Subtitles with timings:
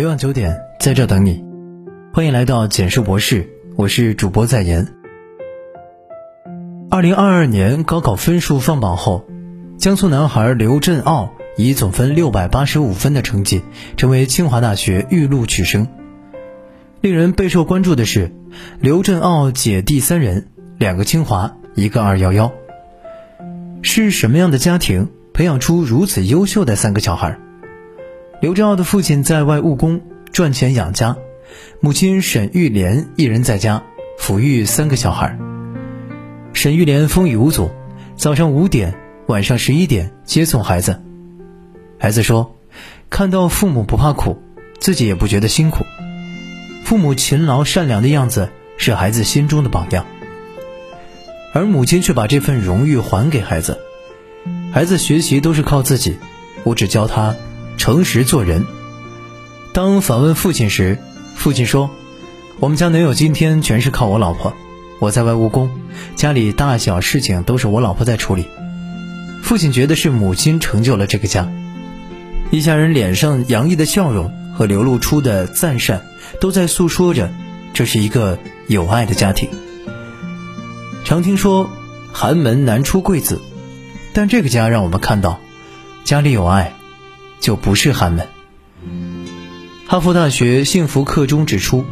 [0.00, 1.44] 每晚九点，在这等你。
[2.14, 4.88] 欢迎来到简述博士，我是主播在言。
[6.90, 9.26] 二零二二年高考分数放榜后，
[9.76, 13.60] 江苏男孩刘振傲以总分六百八十五分的成绩，
[13.98, 15.86] 成为清华大学预录取生。
[17.02, 18.32] 令人备受关注的是，
[18.80, 20.48] 刘振傲姐弟三人，
[20.78, 22.50] 两个清华，一个二幺幺。
[23.82, 27.38] 是什么样的家庭培养出如此优秀的三个小孩？
[28.40, 30.00] 刘振傲的父亲在外务工
[30.32, 31.18] 赚钱养家，
[31.78, 33.82] 母亲沈玉莲一人在家
[34.18, 35.38] 抚育三个小孩。
[36.54, 37.70] 沈玉莲风雨无阻，
[38.16, 38.94] 早上五点，
[39.26, 41.02] 晚上十一点接送孩子。
[41.98, 42.56] 孩子说
[43.10, 44.38] ：“看到父母不怕苦，
[44.78, 45.84] 自己也不觉得辛苦。
[46.82, 48.48] 父母勤劳善良的样子
[48.78, 50.06] 是孩子心中的榜样。”
[51.52, 53.78] 而母亲却把这份荣誉还给孩子，
[54.72, 56.16] 孩子学习都是靠自己，
[56.64, 57.36] 我只教他
[57.80, 58.66] 诚实做人。
[59.72, 60.98] 当访问父亲时，
[61.34, 61.88] 父亲说
[62.60, 64.52] ：“我们家能有今天，全是靠我老婆。
[64.98, 65.70] 我在外务工，
[66.14, 68.44] 家里大小事情都是我老婆在处理。”
[69.42, 71.50] 父亲觉得是母亲成就了这个家。
[72.50, 76.02] 一家人脸上洋溢的笑容和流露出的赞善，
[76.38, 77.32] 都在诉说着
[77.72, 79.48] 这是一个有爱的家庭。
[81.02, 81.70] 常听说
[82.12, 83.40] 寒门难出贵子，
[84.12, 85.40] 但这个家让我们看到，
[86.04, 86.74] 家里有爱，
[87.40, 88.26] 就不是寒门。
[89.86, 91.84] 哈佛大学幸福课中指出，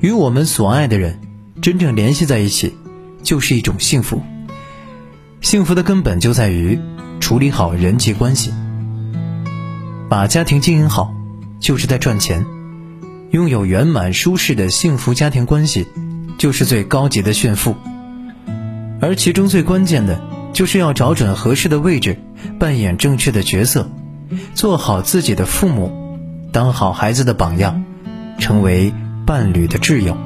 [0.00, 1.20] 与我们所爱的人
[1.62, 2.74] 真正联系在一起，
[3.22, 4.22] 就是一种幸福。
[5.40, 6.80] 幸福的根本就在于
[7.20, 8.52] 处理好人际关系，
[10.08, 11.14] 把家庭经营好，
[11.60, 12.44] 就是在赚钱。
[13.30, 15.86] 拥有圆满舒适的幸福家庭关系，
[16.38, 17.76] 就是最高级的炫富。
[19.00, 20.20] 而其中最关键的，
[20.52, 22.18] 就是要找准合适的位置，
[22.58, 23.88] 扮演正确的角色，
[24.54, 26.18] 做好自己的父母，
[26.52, 27.84] 当好孩子的榜样，
[28.38, 28.92] 成为
[29.26, 30.16] 伴侣的挚友。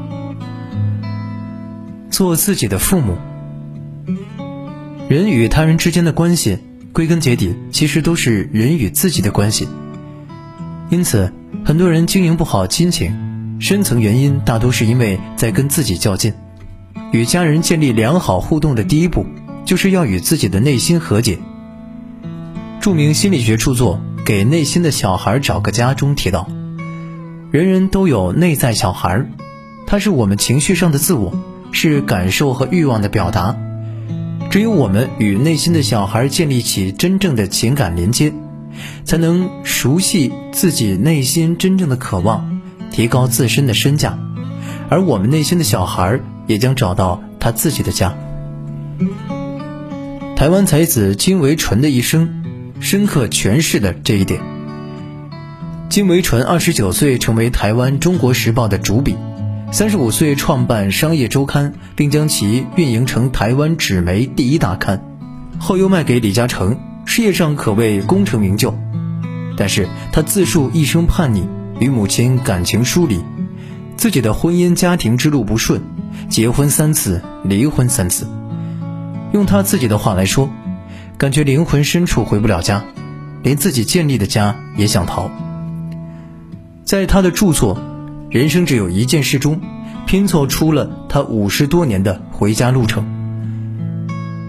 [2.10, 3.16] 做自己的父母，
[5.08, 6.58] 人与他人之间的关系，
[6.92, 9.66] 归根结底其实都是人与自己的关系。
[10.90, 11.32] 因此，
[11.64, 16.34] 很多人经营不好亲情，深层原因大多是因为在跟自己较劲。
[17.12, 19.24] 与家人建立良好互动的第一步，
[19.64, 21.38] 就是要与自己的内心和解。
[22.82, 26.48] 著名心理学著作《给内心的小孩找个家》中提到，
[27.52, 29.24] 人人都有内在小孩，
[29.86, 31.32] 他是我们情绪上的自我，
[31.70, 33.56] 是感受和欲望的表达。
[34.50, 38.32] 只有我们与内心的小孩建立起真正的情感连接，
[39.04, 42.60] 才能熟悉自己内心真正的渴望，
[42.90, 44.18] 提高自身的身价。
[44.88, 46.18] 而我们内心的小孩。
[46.48, 48.12] 也将找到他自己的家。
[50.34, 52.41] 台湾才子金维纯的一生，
[52.82, 54.40] 深刻诠释了这一点。
[55.88, 59.16] 金维纯二十九岁成为台湾《中国时报》的主笔，
[59.70, 65.00] 三十五岁创办《商业周刊》，并将其运营成台湾纸媒第一大刊，
[65.60, 68.74] 后又卖给李嘉诚，事业上可谓功成名就。
[69.56, 71.46] 但是他自述一生叛逆，
[71.78, 73.20] 与母亲感情疏离，
[73.96, 75.80] 自己的婚姻家庭之路不顺。
[76.28, 78.26] 结婚三次，离婚三次。
[79.32, 80.50] 用他自己的话来说，
[81.22, 82.82] 感觉灵魂深处回不了家，
[83.44, 85.30] 连自己建立的家也想逃。
[86.82, 87.76] 在他的著作
[88.28, 89.60] 《人生只有一件事》中，
[90.04, 93.06] 拼凑出了他五十多年的回家路程。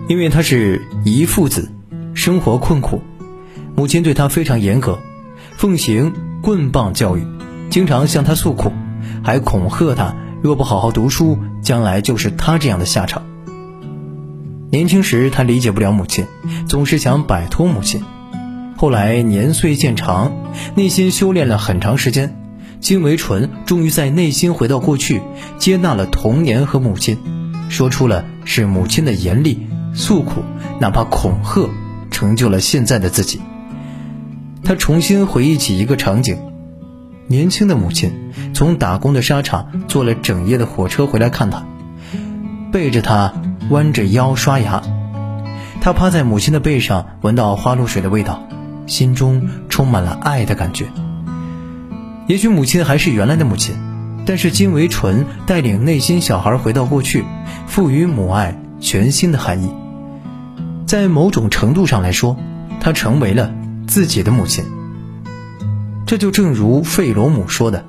[0.10, 1.72] 因为他是遗父子，
[2.16, 3.04] 生活困苦，
[3.76, 4.98] 母亲对他非常严格，
[5.56, 6.12] 奉行
[6.42, 7.24] 棍棒教育，
[7.70, 8.74] 经常向他诉苦，
[9.24, 10.16] 还恐吓他。
[10.42, 13.22] 若不好好读书，将来就是他这样的下场。
[14.74, 16.26] 年轻时，他理解不了母亲，
[16.68, 18.02] 总是想摆脱母亲。
[18.76, 20.34] 后来年岁渐长，
[20.74, 22.36] 内心修炼了很长时间，
[22.80, 25.22] 金维纯终于在内心回到过去，
[25.60, 27.20] 接纳了童年和母亲，
[27.70, 30.42] 说出了是母亲的严厉诉苦，
[30.80, 31.70] 哪怕恐吓，
[32.10, 33.40] 成就了现在的自己。
[34.64, 36.36] 他重新回忆起一个场景。
[37.28, 38.12] 年轻的母亲
[38.56, 41.64] 从打工的沙场坐了整夜的火车回来看他，
[42.72, 43.36] 背着他
[43.74, 44.84] 弯着腰刷牙，
[45.82, 48.48] 他趴在母亲的背上，闻到花露水的味道，
[48.86, 50.86] 心中充满了爱的感觉。
[52.28, 53.76] 也许母亲还是原来的母亲，
[54.28, 57.26] 但是金维纯带领内心小孩回到过去，
[57.66, 59.74] 赋予母爱全新的含义。
[60.86, 62.38] 在某种程度上来说，
[62.80, 63.52] 她成为了
[63.88, 64.64] 自己的母亲。
[66.06, 67.84] 这就正如费罗姆说的，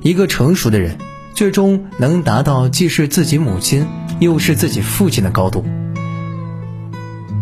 [0.00, 0.96] 一个成熟的人，
[1.34, 3.84] 最终能达到既是自己母亲
[4.20, 5.64] 又是自己父亲的高度。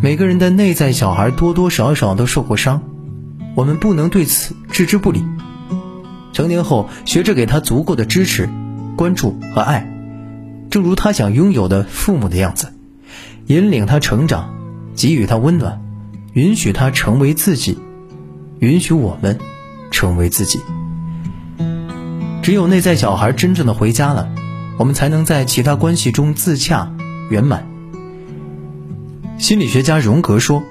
[0.02, 2.82] 每个人的内在小孩多多少少都受过伤，
[3.54, 5.24] 我们不能对此置之不理。
[6.32, 8.48] 成年后，学着给他足够的支持、
[8.94, 9.90] 关注和爱，
[10.68, 12.74] 正如他想拥有的父母的样子，
[13.46, 14.54] 引领他成长，
[14.94, 15.80] 给予他温暖，
[16.34, 17.78] 允许他成为自己，
[18.58, 19.38] 允许我们
[19.90, 20.60] 成为自己。
[22.42, 24.28] 只有内在小孩真正的回家了，
[24.78, 26.92] 我们才能在其他关系中自洽
[27.30, 27.66] 圆满。
[29.38, 30.62] 心理学家荣格说：“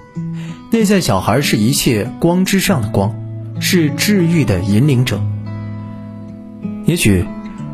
[0.71, 3.15] 内在小孩是一切光之上的光，
[3.59, 5.21] 是治愈的引领者。”
[6.85, 7.25] 也许，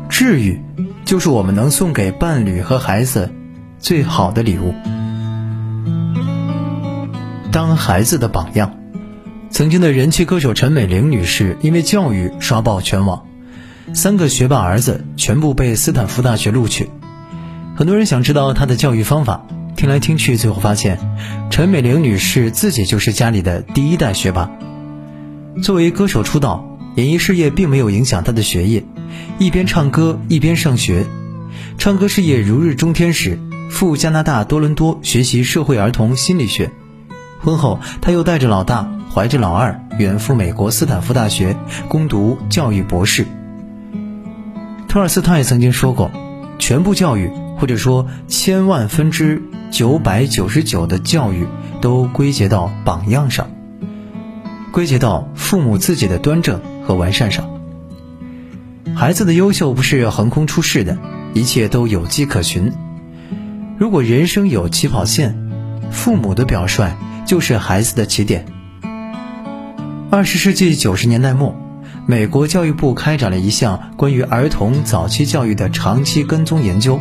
[0.08, 0.60] 治愈
[1.04, 3.30] 就是我们能送给伴侣和孩子
[3.78, 4.74] 最好的礼物。
[7.50, 8.74] 当孩子的榜样，
[9.50, 13.26] 曾经的人气歌手陈美玲女士因为教育刷爆全网。
[13.94, 16.88] 三个学霸儿子全部被斯坦福大学录取，
[17.76, 19.44] 很多人想知道他的教育方法，
[19.76, 20.98] 听来听去，最后发现，
[21.50, 24.50] 陈美玲女士自己就是家里的第一代学霸。
[25.62, 28.82] 作为歌手出道，演艺事业并没有影响她的学业，
[29.38, 31.04] 一边唱歌一边上学，
[31.76, 33.38] 唱歌事业如日中天时，
[33.68, 36.70] 赴加拿大多伦多学习社会儿童心理学。
[37.40, 41.56] 婚后，她又带着老大，怀着老二，远赴美国斯坦福大学
[41.88, 43.26] 攻读教育博士。
[44.92, 46.10] 托尔斯泰曾经说过
[46.60, 51.46] ：“全部教育，或者说千万分之九百九十九的教育，
[51.80, 53.48] 都归结到榜样上，
[54.70, 57.58] 归结到父母自己的端正和完善上。
[58.94, 60.98] 孩子的优秀不是横空出世的，
[61.32, 62.70] 一切都有迹可循。
[63.78, 65.34] 如果人生有起跑线，
[65.90, 66.94] 父母的表率
[67.24, 68.44] 就是孩子的起点。”
[70.12, 71.61] 二十世纪九十年代末。
[72.04, 76.98] 美国教育部开展了一项关于儿童早期教育的长期跟踪研究，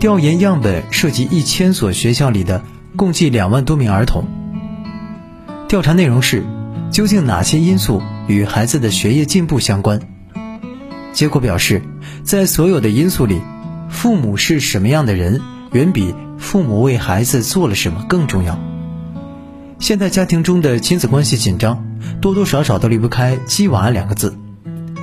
[0.00, 2.62] 调研样本涉及一千所学校里的
[2.96, 4.24] 共计两万多名儿童。
[5.68, 6.42] 调查内容是：
[6.90, 10.00] 究竟哪些因素与孩子的学业进步相关？
[11.12, 11.80] 结果表示，
[12.24, 13.40] 在所有的因素里，
[13.88, 15.40] 父母是什么样的人，
[15.70, 18.58] 远比父母为孩子做了什么更重要。
[19.78, 21.93] 现代家庭中的亲子关系紧张。
[22.24, 24.34] 多多少少都离不开“鸡娃”两个字，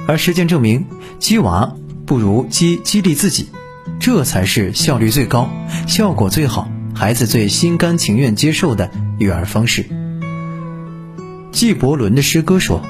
[0.07, 0.87] 而实践证明，
[1.19, 3.49] 鸡娃不如鸡激励自己，
[3.99, 5.47] 这才是效率最高、
[5.85, 8.89] 效果最好、孩子最心甘情愿接受的
[9.19, 9.85] 育儿方式。
[11.51, 12.81] 纪伯伦的诗歌说：“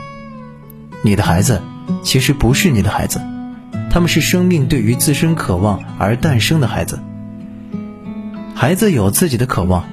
[1.03, 1.61] 你的孩子
[2.01, 3.19] 其实不是你的孩子，
[3.89, 7.01] 他们是生命对于自身渴望而诞生的孩子。
[8.55, 9.89] 孩子有自己的渴望，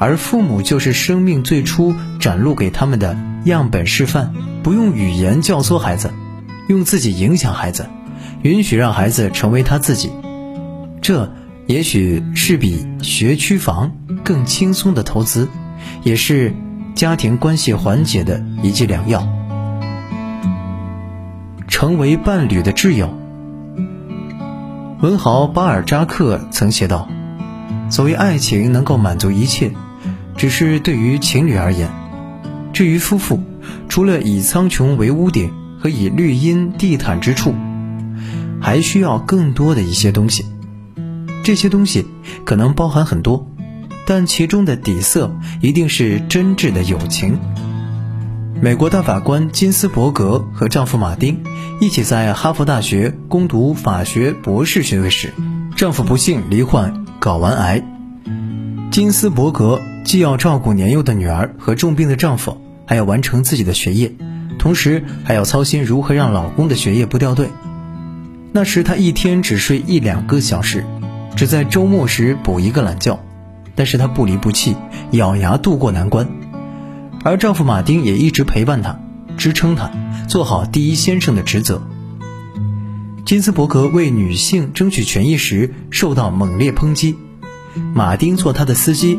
[0.00, 3.16] 而父母就是生命最初展露给他们的。”
[3.46, 4.32] 样本示范，
[4.64, 6.12] 不用语言教唆孩子，
[6.68, 7.86] 用自己影响孩子，
[8.42, 10.10] 允许让孩子成为他自己，
[11.00, 11.32] 这
[11.66, 13.92] 也许是比学区房
[14.24, 15.48] 更轻松的投资，
[16.02, 16.52] 也是
[16.96, 19.26] 家庭关系缓解的一剂良药。
[21.68, 23.14] 成为伴侣的挚友，
[25.00, 27.08] 文豪巴尔扎克曾写道
[27.90, 29.70] ：“所谓爱情能够满足一切，
[30.36, 31.88] 只是对于情侣而言。”
[32.76, 33.40] 至于夫妇，
[33.88, 35.50] 除了以苍穹为屋顶
[35.80, 37.54] 和以绿荫地毯之处，
[38.60, 40.44] 还需要更多的一些东西。
[41.42, 42.06] 这些东西
[42.44, 43.50] 可能包含很多，
[44.04, 47.38] 但其中的底色一定是真挚的友情。
[48.60, 51.44] 美国大法官金斯伯格和丈夫马丁
[51.80, 55.32] 一起在哈佛大学攻读法学博士学位时，
[55.76, 57.82] 丈夫不幸罹患睾丸癌。
[58.90, 62.64] 金斯伯格既要照顾年幼的女儿和重病的丈夫。
[62.86, 64.12] 还要完成自己的学业，
[64.58, 67.48] 同时还要操心如何让老公的学业不掉队。
[68.52, 70.84] 那时她一天只睡一两个小时，
[71.36, 73.18] 只在周末时补一个懒觉。
[73.74, 74.74] 但是她不离不弃，
[75.10, 76.26] 咬牙度过难关。
[77.24, 78.98] 而丈夫马丁也一直陪伴她，
[79.36, 79.90] 支撑她，
[80.28, 81.82] 做好第一先生的职责。
[83.26, 87.16] 金斯伯格为女性争取权益时受到猛烈抨击，
[87.92, 89.18] 马丁做他的司机。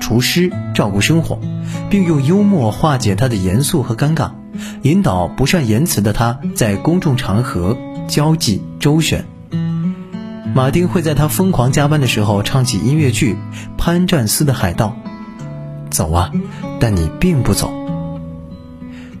[0.00, 1.38] 厨师照顾生活，
[1.90, 4.30] 并用幽默化解他的严肃和尴尬，
[4.82, 7.76] 引导不善言辞的他在公众场合
[8.08, 9.24] 交际周旋。
[10.54, 13.34] 马丁会在他疯狂加班的时候唱起音乐剧
[13.76, 14.96] 《潘占斯的海盗》，
[15.90, 16.30] 走啊，
[16.78, 17.72] 但你并不走。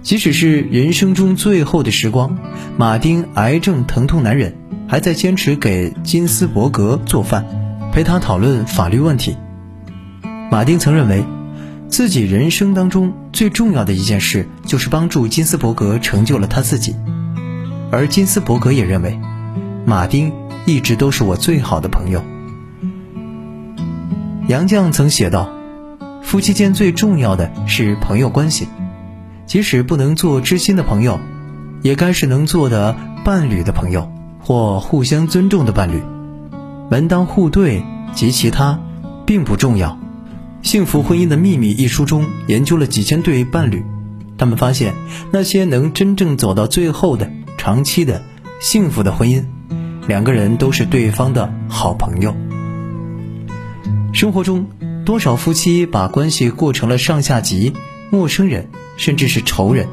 [0.02, 2.36] 即使是人生中最后的时光，
[2.76, 4.54] 马丁癌症疼痛难忍，
[4.86, 7.46] 还在坚持给金斯伯格做饭，
[7.90, 9.34] 陪他讨论法律问题。
[10.50, 11.24] 马丁曾认为，
[11.88, 16.94] 自己人生当中最重要的一件事就是帮助金斯伯格成就了他自己，
[17.90, 19.18] 而金斯伯格也认为，
[19.84, 20.32] 马丁
[20.64, 22.22] 一直都是我最好的朋友。
[24.48, 25.50] 杨绛曾写道
[26.22, 28.68] ：“夫妻间最重要的是朋友关系，
[29.46, 31.18] 即使不能做知心的朋友，
[31.82, 36.02] 也该是能做的伴侣的朋友，或互相尊重的伴侣。
[36.90, 37.82] 门当户对
[38.12, 38.78] 及其他，
[39.26, 39.90] 并不重要。
[40.64, 43.84] 《幸福婚姻的秘密》一书中研究了几千对伴侣，
[44.38, 44.94] 他们发现，
[45.30, 48.22] 那些能真正走到最后的、长期的、
[48.60, 49.44] 幸福的婚姻，
[50.08, 52.34] 两个人都是对方的好朋友。
[54.14, 54.66] 生活中，
[55.04, 57.74] 多少夫妻把关系过成了上下级、
[58.10, 59.86] 陌生人，甚至是仇人。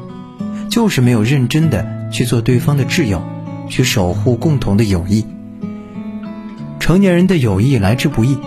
[0.70, 3.22] 就是没有认真的去做对方的挚友，
[3.68, 5.26] 去守护共同的友谊。
[6.80, 8.38] 成年人的友谊来之不易，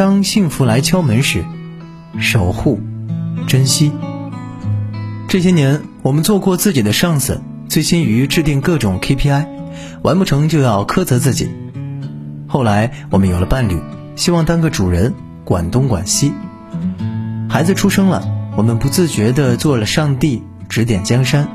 [0.00, 1.44] 当幸福来敲门时，
[2.18, 2.80] 守护，
[3.46, 3.92] 珍惜。
[5.28, 9.44] 这些年，我们做过自己的上司，醉心于制定各种 KPI，
[10.00, 11.50] 完不成就要苛责自己。
[12.48, 13.78] 后来，我们有了伴侣，
[14.16, 15.12] 希望当个主人，
[15.44, 16.32] 管东管西。
[17.50, 18.26] 孩子出生了，
[18.56, 20.42] 我们不自觉地做了上帝。
[20.70, 21.46] 指点江山。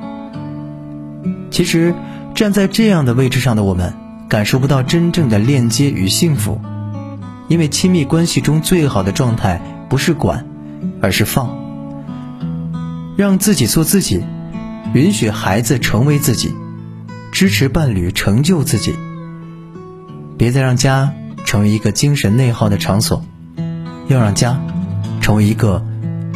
[1.50, 1.96] 其实，
[2.36, 3.92] 站在这样的位置上的我们，
[4.30, 6.62] 感受不到真正的链接与幸福，
[7.48, 10.46] 因为亲密关系中最好的状态不是管，
[11.02, 11.64] 而是放。
[13.18, 14.24] 让自己做自己，
[14.94, 16.54] 允许孩子成为自己，
[17.32, 18.94] 支持伴侣成就自己。
[20.38, 21.14] 别再让家
[21.46, 23.24] 成为一个精神内耗的场所，
[24.10, 24.60] 要让家
[25.22, 25.86] 成为一个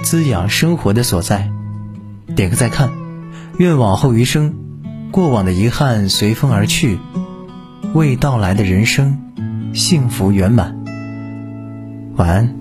[0.04, 1.52] 滋养生活的所在。
[2.36, 2.92] 点个再看，
[3.58, 4.56] 愿往后余生，
[5.12, 6.98] 过往的遗憾随风而去，
[7.94, 9.20] 未到来的人生，
[9.74, 10.79] 幸福圆满。
[12.20, 12.59] 晚安。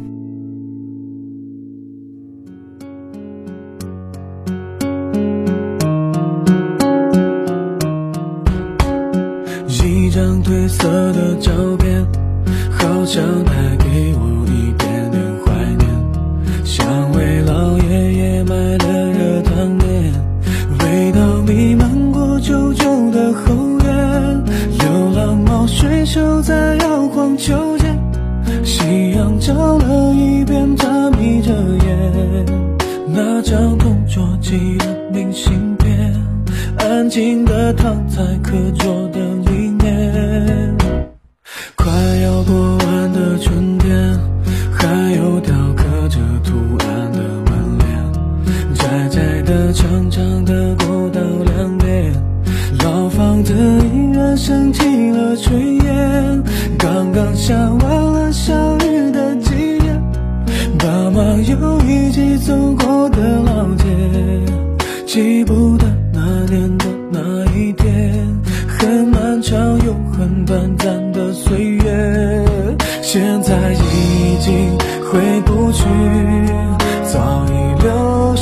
[49.73, 50.68] 长长的。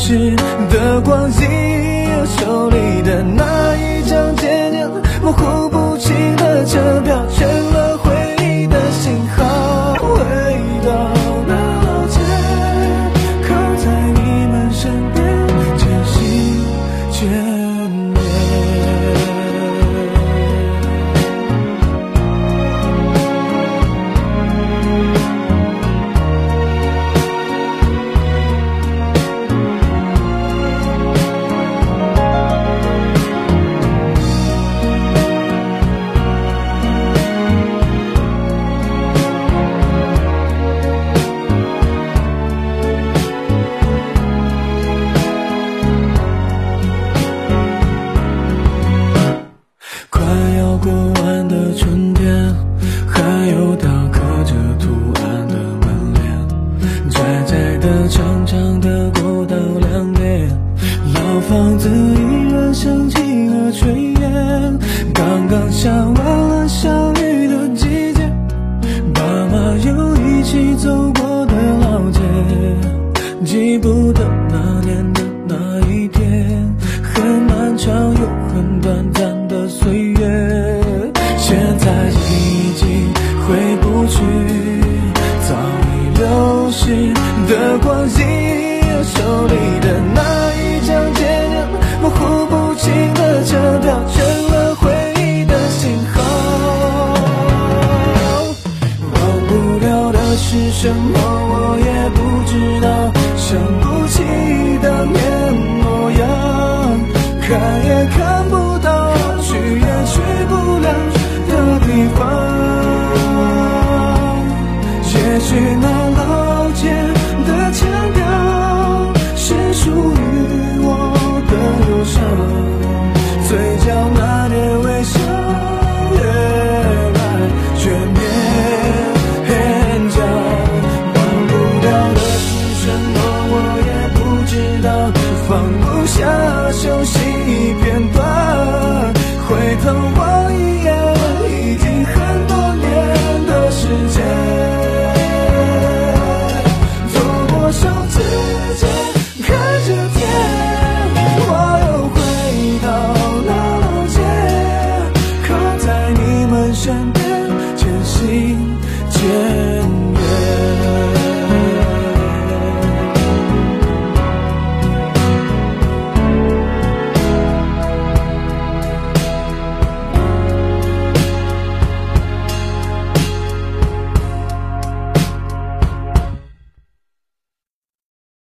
[0.06, 0.36] 流逝
[0.70, 2.85] 的光阴，又抽离